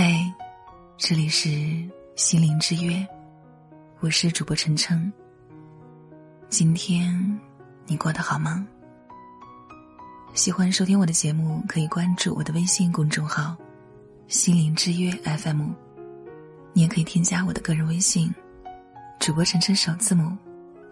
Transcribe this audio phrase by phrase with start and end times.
[0.00, 0.32] 嗨，
[0.96, 1.48] 这里是
[2.14, 3.04] 心灵之约，
[3.98, 5.12] 我是主播晨晨。
[6.48, 7.12] 今天
[7.84, 8.64] 你过得好吗？
[10.34, 13.56] 喜欢收听我的节目，可以关注我的微信公众号
[14.28, 15.72] “心灵之约 FM”，
[16.72, 18.32] 你也可以添加我的个人微信
[19.18, 20.30] “主播晨晨首字母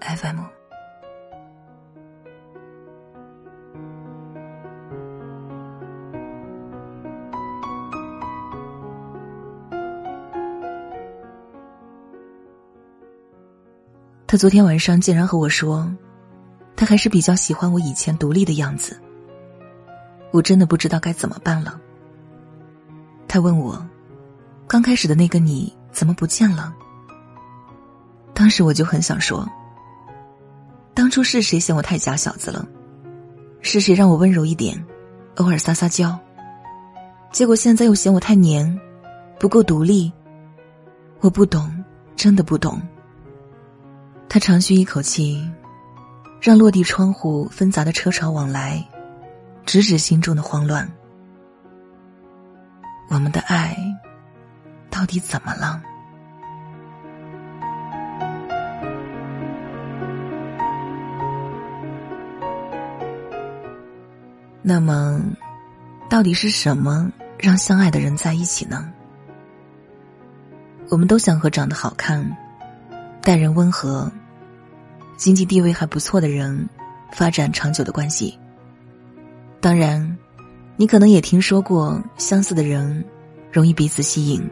[0.00, 0.40] FM”。
[14.26, 15.88] 他昨天晚上竟然和我说，
[16.74, 19.00] 他还是比较喜欢我以前独立的样子。
[20.32, 21.80] 我真的不知道该怎么办了。
[23.28, 23.86] 他问我，
[24.66, 26.74] 刚开始的那个你怎么不见了？
[28.34, 29.48] 当时我就很想说，
[30.92, 32.66] 当初是谁嫌我太假小子了？
[33.60, 34.84] 是谁让我温柔一点，
[35.36, 36.18] 偶尔撒撒娇？
[37.30, 38.78] 结果现在又嫌我太黏，
[39.38, 40.12] 不够独立。
[41.20, 41.72] 我不懂，
[42.16, 42.82] 真的不懂。
[44.36, 45.50] 他长吁一口气，
[46.42, 48.86] 让落地窗户纷杂的车潮往来，
[49.64, 50.86] 直指心中的慌乱。
[53.08, 53.74] 我们的爱
[54.90, 55.80] 到底怎么了？
[64.60, 65.18] 那么，
[66.10, 68.92] 到底是什么让相爱的人在一起呢？
[70.90, 72.36] 我们都想和长得好看。
[73.22, 74.08] 待人温和、
[75.16, 76.68] 经济地位还不错的人
[77.12, 78.38] 发展长久的关系。
[79.60, 80.16] 当然，
[80.76, 83.04] 你可能也听说过相似的人
[83.50, 84.42] 容易彼此吸引，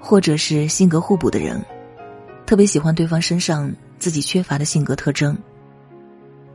[0.00, 1.64] 或者是性格互补的人
[2.46, 5.36] 特别喜欢对方身上自己缺乏的性格特征。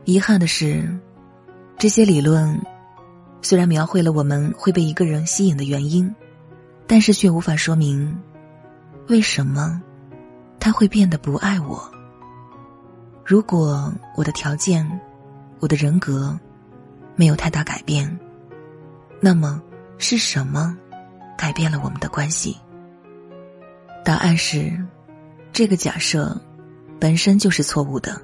[0.04, 0.88] 遗憾的是，
[1.76, 2.60] 这些理论
[3.42, 6.14] 虽然描绘了我们会被一个人吸引的原因，
[6.86, 8.16] 但是却无法说明
[9.08, 9.82] 为什么。
[10.60, 11.92] 他会变得不爱我。
[13.24, 14.86] 如果我的条件、
[15.58, 16.38] 我的人格
[17.16, 18.18] 没有太大改变，
[19.18, 19.62] 那么
[19.96, 20.76] 是什么
[21.36, 22.56] 改变了我们的关系？
[24.04, 24.70] 答案是，
[25.52, 26.38] 这个假设
[27.00, 28.20] 本身就是错误的。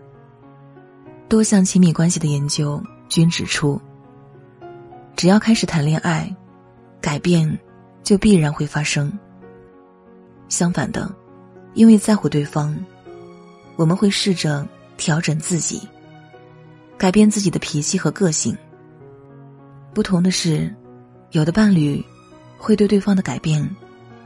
[1.29, 3.81] 多项亲密关系的研究均指出，
[5.17, 6.31] 只要开始谈恋爱，
[7.01, 7.59] 改变
[8.03, 9.11] 就必然会发生。
[10.49, 11.11] 相反的。
[11.73, 12.77] 因为在乎对方，
[13.77, 14.67] 我们会试着
[15.01, 15.81] 调整自己，
[16.99, 18.55] 改变自己的脾气和个性。
[19.95, 20.73] 不同的是，
[21.31, 22.05] 有的伴侣
[22.59, 23.67] 会对对方的改变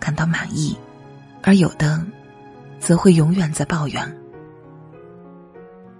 [0.00, 0.76] 感到满意，
[1.44, 2.04] 而有的
[2.80, 4.20] 则会永远在抱怨。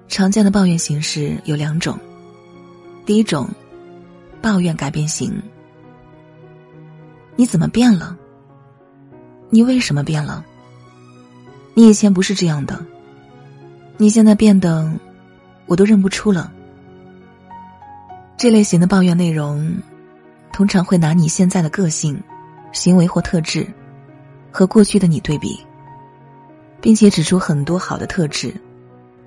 [0.09, 1.97] 常见的抱怨形式有两种，
[3.07, 3.49] 第一种，
[4.43, 5.41] 抱怨改变型。
[7.37, 8.19] 你怎么变了？
[9.51, 10.45] 你为什么变了？
[11.75, 12.85] 你以前不是这样的，
[13.97, 14.93] 你现在变得，
[15.67, 16.53] 我都认不出了。
[18.37, 19.73] 这类型的抱怨内容，
[20.53, 22.21] 通常会拿你现在的个性、
[22.73, 23.67] 行为或特质，
[24.51, 25.59] 和过去的你对比，
[26.81, 28.53] 并且指出很多好的特质，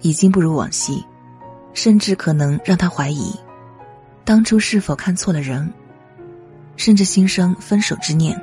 [0.01, 1.01] 已经不如往昔，
[1.73, 3.34] 甚至可能让他怀疑，
[4.25, 5.72] 当初是否看错了人，
[6.75, 8.39] 甚至心生分手之念。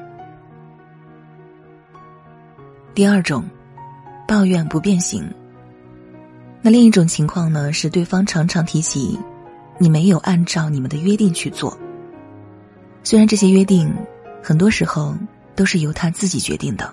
[2.94, 3.44] 第二种。
[4.26, 5.30] 抱怨不变形。
[6.66, 7.70] 那另一种情况呢？
[7.74, 9.18] 是对方常常提起，
[9.76, 11.76] 你没有按照你们的约定去做。
[13.02, 13.94] 虽然这些约定，
[14.42, 15.14] 很多时候
[15.54, 16.90] 都是由他自己决定的。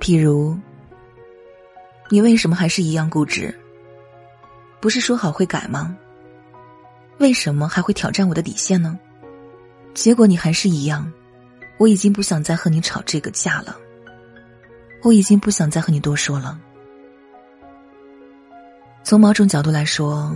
[0.00, 0.58] 譬如，
[2.08, 3.54] 你为什么还是一样固执？
[4.80, 5.94] 不是说好会改吗？
[7.18, 8.98] 为什么还会挑战我的底线呢？
[9.92, 11.12] 结果你还是一样，
[11.76, 13.76] 我已经不想再和你吵这个架了。
[15.02, 16.58] 我已经不想再和你多说了。
[19.06, 20.34] 从某种角度来说，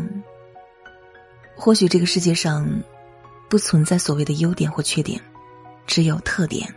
[1.56, 2.64] 或许这个世界上
[3.48, 5.20] 不存在所谓的优点或缺点，
[5.88, 6.72] 只有特点。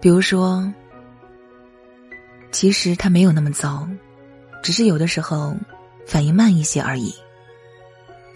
[0.00, 0.72] 比如说，
[2.52, 3.88] 其实他没有那么糟，
[4.62, 5.56] 只是有的时候
[6.06, 7.12] 反应慢一些而已。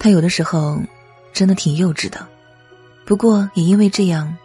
[0.01, 0.83] 他有的时候
[1.33, 2.27] 真的挺幼稚的，
[3.07, 4.37] 不过也因为这样，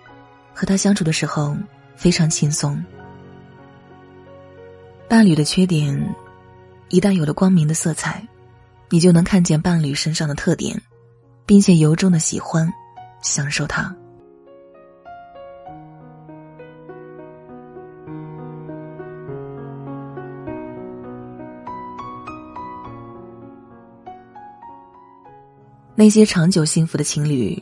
[0.54, 1.58] 和他相处的时候
[1.96, 2.80] 非常轻松。
[5.10, 6.16] 伴侣的缺点，
[6.90, 8.26] 一旦有了光明的色彩，
[8.90, 10.82] 你就能看见伴侣身上的特点，
[11.46, 12.72] 并且由衷的喜欢、
[13.22, 13.94] 享受它。
[25.94, 27.62] 那些长久幸福的情侣，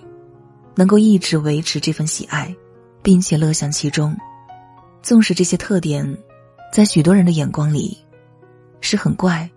[0.75, 2.53] 能够一直维持这份喜爱，
[3.01, 4.15] 并且乐享其中。
[5.01, 6.05] 纵使这些特点，
[6.71, 7.97] 在许多人的眼光里，
[8.85, 9.49] 是很怪，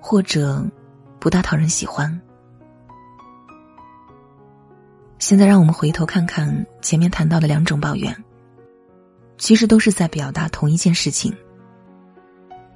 [0.00, 0.64] 或者
[1.18, 2.20] 不大讨人喜欢。
[5.18, 8.16] 现在让我们回头看看前面谈到的两种抱怨，
[9.38, 11.34] 其实都是在表达同一件事情：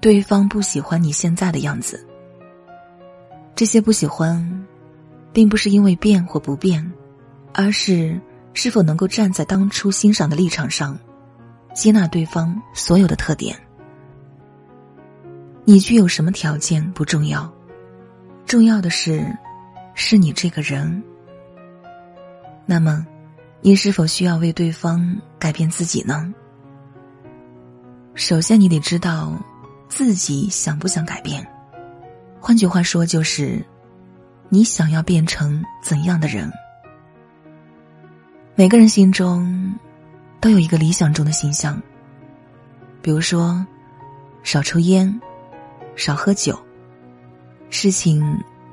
[0.00, 2.04] 对方不喜欢你现在的样子。
[3.54, 4.66] 这些不喜欢，
[5.32, 6.92] 并不是因为变或不变，
[7.54, 8.20] 而是
[8.52, 10.98] 是否能够站在当初欣赏的立场上。
[11.74, 13.56] 接纳对方所有的特点，
[15.68, 17.46] 你具有什么条件不重要，
[18.46, 19.22] 重要的是，
[19.92, 21.02] 是你这个人。
[22.64, 23.06] 那么，
[23.60, 26.32] 你是否需要为对方改变自己呢？
[28.14, 29.38] 首先，你得知道
[29.90, 31.46] 自己想不想改变。
[32.40, 33.62] 换句话说，就是
[34.48, 36.50] 你想要变成怎样的人？
[38.54, 39.70] 每个人心中。
[40.40, 41.82] 都有一个理想中的形象，
[43.02, 43.66] 比如说，
[44.44, 45.20] 少抽烟，
[45.98, 46.56] 少喝酒，
[47.70, 48.24] 事情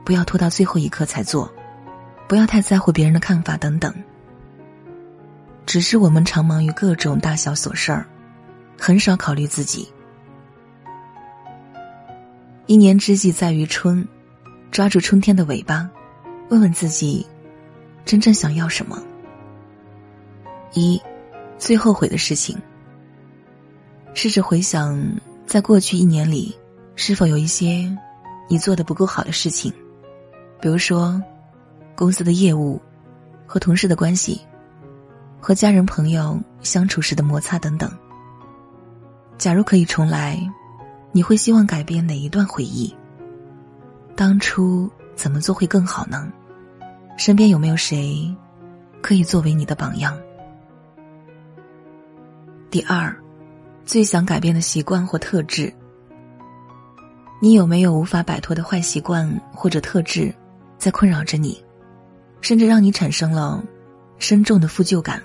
[0.05, 1.51] 不要拖到最后一刻才做，
[2.27, 3.91] 不要太在乎别人的看法等等。
[5.65, 8.05] 只是我们常忙于各种大小琐事儿，
[8.79, 9.91] 很少考虑自己。
[12.67, 14.07] 一年之计在于春，
[14.69, 15.89] 抓住春天的尾巴，
[16.49, 17.25] 问问自己，
[18.05, 19.01] 真正想要什么？
[20.73, 21.01] 一。
[21.57, 22.55] 最后悔的事情。
[24.13, 24.95] 试着回想，
[25.47, 26.55] 在过去一年里，
[26.95, 27.95] 是否有一些
[28.47, 29.73] 你做的不够好的事情，
[30.61, 31.21] 比如说
[31.95, 32.81] 公司的业务、
[33.45, 34.39] 和同事的关系、
[35.39, 37.91] 和家人朋友相处时的摩擦等等。
[39.37, 40.39] 假如可以重来，
[41.11, 42.93] 你会希望改变哪一段回忆？
[44.15, 46.31] 当初怎么做会更好呢？
[47.17, 48.33] 身边有没有谁
[49.01, 50.17] 可以作为你的榜样？
[52.69, 53.13] 第二，
[53.85, 55.73] 最想改变的习惯或特质。
[57.39, 60.33] 你有没有无法摆脱的坏习惯或者特质，
[60.77, 61.63] 在困扰着你，
[62.41, 63.63] 甚至让你产生了
[64.17, 65.21] 深重的负疚感？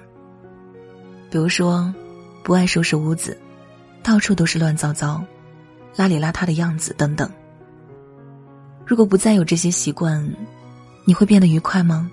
[1.30, 1.92] 比如说，
[2.42, 3.38] 不爱收拾屋子，
[4.02, 5.22] 到处都是乱糟糟、
[5.96, 7.30] 邋里邋遢的样子等等。
[8.84, 10.28] 如果不再有这些习惯，
[11.04, 12.10] 你会变得愉快吗？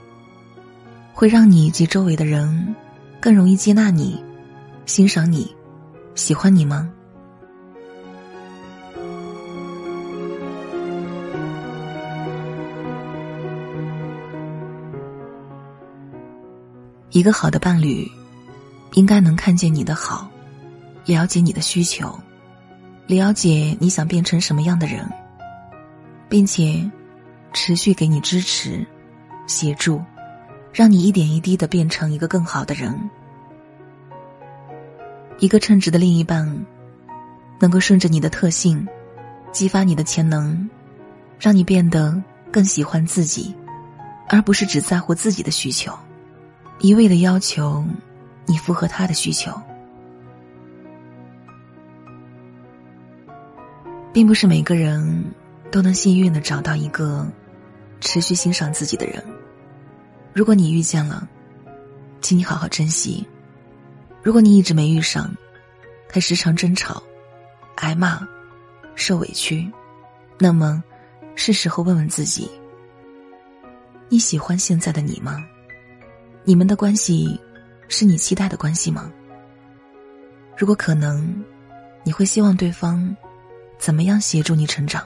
[1.14, 2.76] 会让你及周围的人
[3.20, 4.24] 更容易接纳你？
[4.86, 5.54] 欣赏你，
[6.14, 6.90] 喜欢你吗？
[17.18, 18.08] 一个好的伴侣，
[18.94, 20.30] 应该能看见你的好，
[21.04, 22.16] 了解你的需求，
[23.08, 25.04] 了解你想变成什么样的人，
[26.30, 26.88] 并且
[27.54, 28.86] 持续给你支持、
[29.48, 30.00] 协助，
[30.72, 32.96] 让你一点一滴的变成一个更好的人。
[35.40, 36.48] 一个称职的另一半，
[37.60, 38.88] 能够顺着你的特性，
[39.52, 40.70] 激发你的潜能，
[41.40, 42.22] 让你变得
[42.52, 43.56] 更喜欢自己，
[44.30, 45.92] 而不是只在乎自己的需求，
[46.80, 47.84] 一味的要求
[48.46, 49.52] 你符合他的需求。
[54.14, 55.24] 并不是每个人
[55.70, 57.28] 都能幸运的找到一个
[58.02, 59.24] 持续欣赏自己的人。
[60.34, 61.28] 如果你遇见了，
[62.20, 63.24] 请你好好珍惜。
[64.24, 65.32] 如果你一直没遇上，
[66.12, 67.02] 还时常争吵、
[67.76, 68.28] 挨骂、
[68.96, 69.72] 受委屈，
[70.40, 70.84] 那么
[71.36, 72.50] 是时候问问自己：
[74.10, 75.46] 你喜欢现在的你吗？
[76.48, 77.38] 你们的关系
[77.90, 79.12] 是你期待的关系吗？
[80.58, 81.44] 如果可能，
[82.06, 83.14] 你会希望对方
[83.78, 85.06] 怎么样协助你成长？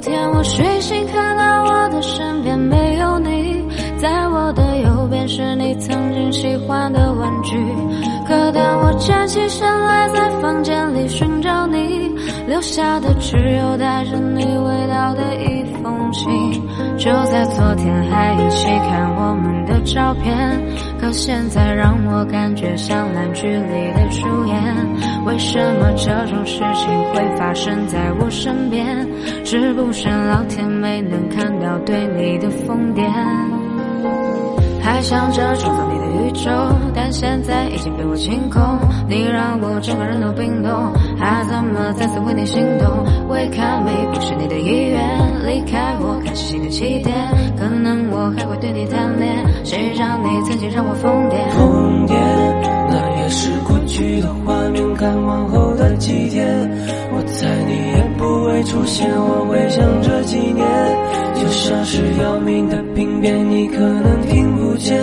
[0.00, 3.62] 天我睡醒，看到我的身边没有你，
[3.98, 7.56] 在我的右边是你曾经喜欢的玩具。
[8.26, 12.08] 可当我站起身来，在房间里寻找你，
[12.46, 16.30] 留下的只有带着你味道的一封信。
[16.96, 20.60] 就在昨天还一起看我们照片，
[21.00, 24.56] 可现在让我感觉像烂剧里的主演。
[25.26, 29.06] 为什么这种事情会发生在我身边？
[29.44, 33.02] 是不是老天没能看到对你的疯癫？
[34.82, 36.50] 还想着创造你的宇宙，
[36.94, 38.60] 但现在已经被我清空。
[39.08, 40.70] 你让我整个人都冰冻，
[41.18, 42.88] 还怎么再次为你心动？
[43.28, 45.00] 未看美不是你的意愿，
[45.46, 47.14] 离开我开始新的起点。
[47.58, 51.48] 可能我还会对你贪恋，谁让你曾经让我疯癫？
[51.56, 52.14] 疯癫，
[52.88, 54.80] 那也是过去的画面。
[54.94, 56.46] 看往后的几天，
[57.12, 59.08] 我猜你也不会出现。
[59.10, 60.66] 我会想这几年，
[61.34, 64.96] 就像是要命的病变，你可能听些，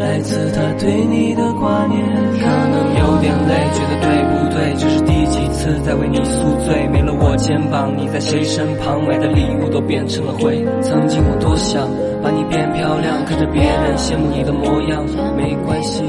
[0.00, 2.00] 来自他对你的挂念。
[2.40, 4.74] 可能有点累，觉得对不对？
[4.76, 6.88] 这是第几次在为你宿醉？
[6.88, 9.04] 没了我肩膀，你在谁身旁？
[9.06, 10.64] 买的礼物都变成了灰。
[10.80, 11.86] 曾经我多想
[12.22, 15.04] 把你变漂亮，看着别人羡慕你的模样，
[15.36, 16.02] 没关系。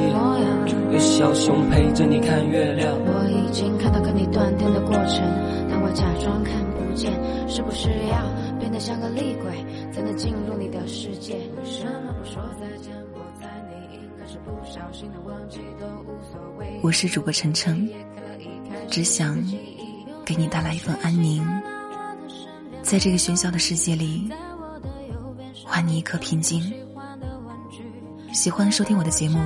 [0.92, 2.92] 有小熊陪着你看月亮。
[3.06, 5.22] 我已经看到跟你断电的过程，
[5.70, 7.12] 但我假装看不见。
[7.48, 8.16] 是不是要
[8.62, 11.34] 变得像个厉鬼，才能进入你的世界？
[11.58, 12.94] 为什么不说再见？
[13.14, 16.80] 我猜你应该是不小心的忘记，都无所谓。
[16.84, 17.90] 我是主播晨晨，
[18.88, 19.44] 只想
[20.24, 21.44] 给你带来一份安宁，
[22.84, 24.32] 在这个喧嚣的世界里，
[25.66, 26.72] 还你一颗平静。
[28.32, 29.40] 喜欢收听我的节目。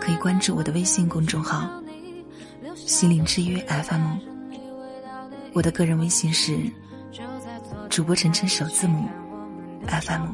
[0.00, 1.68] 可以关注我的微信公众号
[2.74, 4.16] “心灵之约 FM”，
[5.52, 6.58] 我的个人微信是
[7.98, 9.08] 主播晨晨首字母
[9.88, 10.26] FM。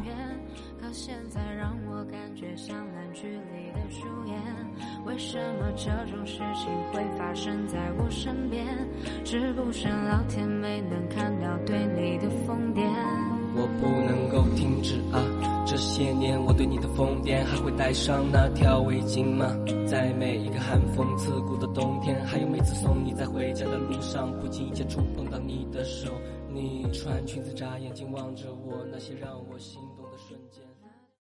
[5.07, 8.67] 为什么这种事情会发生在我身边？
[9.25, 12.83] 是不是老天没能看到对你的疯癫？
[13.57, 15.25] 我不能够停止啊！
[15.65, 19.47] 这些年，我对你的疯癫，还会带上那条围巾吗？
[19.87, 26.11] 在每一个寒风刺骨的冬天，还有每次送你在回家的路上，不经意间触碰到你的手，
[26.55, 29.81] 你穿裙子眨眼睛望着我，那些让我心。